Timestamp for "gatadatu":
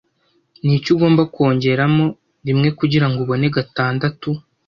3.55-4.29